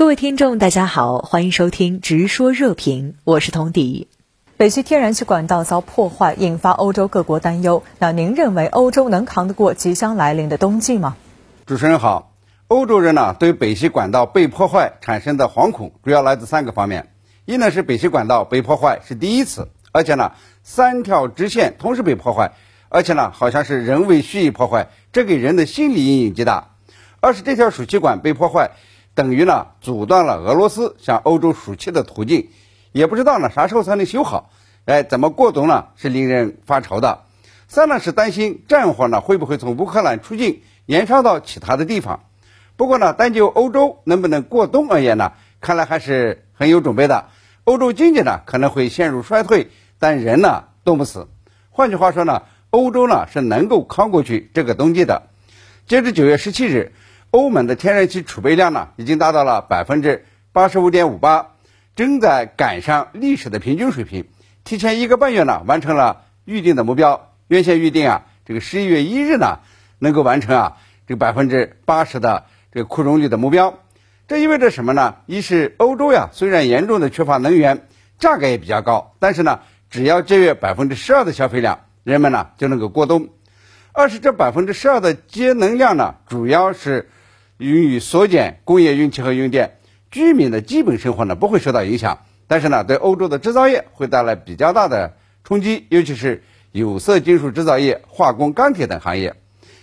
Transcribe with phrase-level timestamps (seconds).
[0.00, 4.08] 各位听众，大家好，欢迎收听《直说热评》，我是童迪。
[4.56, 7.82] 北溪天然气管道遭破坏，引发欧洲各国担忧。
[7.98, 11.18] 那您认为欧洲能扛得过即将来临的冬季吗？
[11.66, 12.32] 主持人好，
[12.68, 17.12] 欧洲人呢对北溪管道被破坏产生的惶恐，主要来自三个方面：
[17.44, 20.32] 一呢是北溪管道被破坏是第一次，而且呢
[20.62, 22.52] 三条直线同时被破坏，
[22.88, 26.70] 而且呢好像是人为蓄意破坏，这给人的心理阴影极大；
[27.20, 28.70] 二是这条输气管被破坏。
[29.14, 32.48] 等于呢，阻断了俄罗斯向欧洲输气的途径，
[32.92, 34.50] 也不知道呢啥时候才能修好，
[34.84, 35.88] 哎，怎么过冬呢？
[35.96, 37.24] 是令人发愁的。
[37.68, 42.20] 三呢是担心战火呢会不会从乌克兰出境，延烧到其他的地方。
[42.76, 47.26] 不过呢，单就欧洲能不能过冬而言呢，看来还是很有准备的。
[47.64, 51.28] 欧洲经济呢可能会陷入衰退，但人呢冻不死。
[51.70, 55.24] 换句话说呢，欧洲呢是能够扛过去这个冬季的。
[55.86, 56.92] 截至九月十七日。
[57.30, 61.52] 欧盟的天然气储备量呢，已经达到了百分之八十五点五八，
[61.94, 64.26] 正在赶上历史的平均水平，
[64.64, 67.30] 提前一个半月呢完成了预定的目标。
[67.46, 69.60] 原先预定啊，这个十一月一日呢
[70.00, 73.78] 能够完成啊这个百分之八十的这个库容率的目标。
[74.26, 75.14] 这意味着什么呢？
[75.26, 77.86] 一是欧洲呀，虽然严重的缺乏能源，
[78.18, 83.28] 价格也比较高，但是呢，只要节约百分之十二的消费量，人们呢就能够过冬。
[83.92, 87.08] 二是这百分之十二的节能量呢，主要是。
[87.60, 89.76] 用于缩减工业用气和用电，
[90.10, 99.36] 居民的基本生活呢不会受到影响，但是呢，对欧洲的制造业会带来比较大的冲击，尤其是有色金属制造业、化工、钢铁等行业。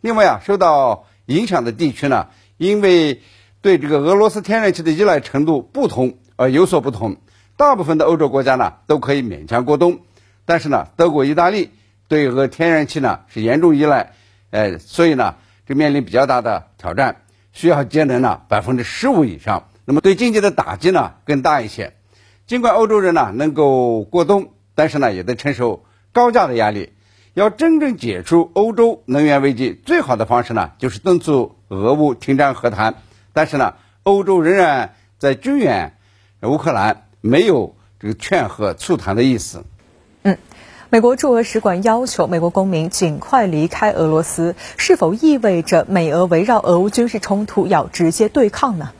[0.00, 3.20] 另外啊，受到影响的地区呢，因为
[3.60, 7.16] 对这个俄罗斯天然气的依赖程度不同而有所不同。
[7.56, 9.98] 大部分的欧洲国家呢都可以勉强过冬，
[10.46, 11.70] 但是呢，德国、意大利
[12.06, 14.12] 对俄天然气呢是严重依赖，
[14.50, 15.34] 呃，所以呢，
[15.66, 17.16] 就面临比较大的挑战。
[17.58, 21.92] 需要节能呢百分之十五以上，那么对经济的打击呢更大一些。
[22.46, 26.92] 尽管欧洲人呢能够过冬，但是呢也得承受高价的压力。
[27.34, 32.94] 要真正解除欧洲能源危机，最好的方式呢就是敦促俄乌停战和谈。
[33.32, 33.74] 但是呢，
[34.04, 35.96] 欧洲仍然在军援
[36.42, 39.64] 乌克兰，没有这个劝和促谈的意思。
[40.90, 48.92] 美国驻俄使馆要求美国公民尽快离开俄罗斯，是否意味着美俄围绕俄乌军事冲突要直接对抗呢？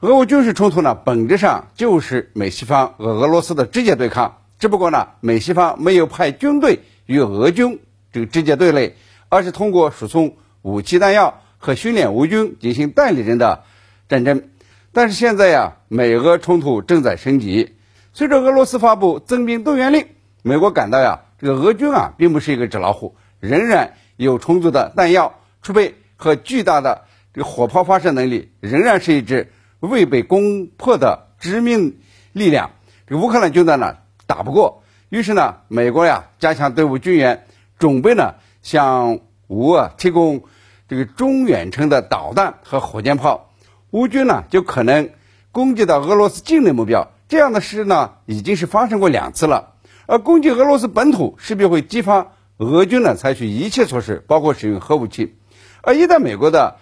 [0.00, 8.96] 俄乌军事冲突呢，本质上就是美西方和俄罗斯的直接对抗，只不过呢，美西方没有派军队与俄军这个直接对垒，
[9.28, 13.64] 而是通过输送武器弹药和训练乌军进行代理人的
[14.08, 14.44] 战争。
[14.90, 17.74] 但是现在呀，美俄冲突正在升级，
[18.14, 20.06] 随着俄罗斯发布增兵动员令。
[20.46, 29.50] 美国感到呀，这个俄军啊，并不是一个纸老虎，仍然有充足的弹药储备和巨大的这个火炮发射能力，仍然是一支
[29.80, 31.98] 未被攻破的致命
[32.32, 32.72] 力量。
[33.06, 33.96] 这个乌克兰军队呢，
[34.26, 37.46] 打不过，于是呢，美国呀，加强队伍军援，
[37.78, 40.44] 准备呢，向乌啊提供
[40.88, 43.50] 这个中远程的导弹和火箭炮，
[43.92, 45.08] 乌军呢，就可能
[45.52, 47.10] 攻击到俄罗斯境内目标。
[47.28, 49.70] 这样的事呢，已经是发生过两次了。
[50.06, 55.36] 而攻击俄罗斯本土势必会激发俄军呢采取一切措施，包括使用核武器。
[55.82, 56.76] 而一旦美国的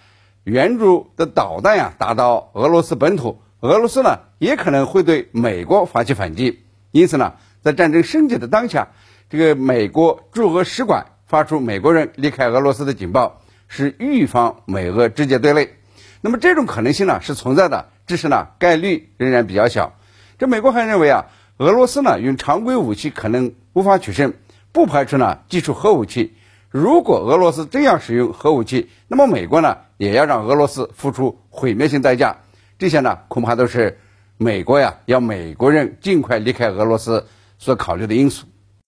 [0.44, 6.64] 援助的导弹呀打到俄罗斯本土，俄罗斯呢也可能会对美国发起反击。
[6.90, 8.88] 因此呢，在战争升级的当下，
[9.30, 15.76] 这个美国驻俄使馆发出美国人离开俄罗斯的警报，是预防美俄直接对垒。
[16.20, 19.94] 那么这种可能性呢是存在的，只是呢概率仍然比较小。
[20.38, 21.26] 这美国还认为啊。
[21.62, 24.34] 俄罗斯呢，用常规武器可能无法取胜，
[24.72, 26.34] 不排除呢技术核武器。
[26.70, 32.38] 如果俄罗斯真要使用核武器，那么美国呢也要让俄罗斯付出毁灭性代价。
[32.80, 34.00] 这些呢，恐怕都是
[34.38, 37.28] 美国呀要美国人尽快离开俄罗斯
[37.60, 38.46] 所考虑的因素。